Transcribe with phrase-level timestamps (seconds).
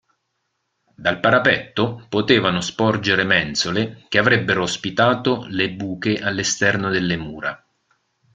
[0.95, 7.63] Dal parapetto potevano sporgere mensole che avrebbero ospitato le buche all'esterno delle mura.